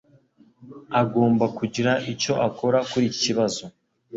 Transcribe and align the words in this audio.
agomba 1.01 1.45
kugira 1.57 1.91
icyo 2.11 2.33
akora 2.47 2.77
kuri 2.89 3.03
iki 3.09 3.19
kibazo. 3.25 3.63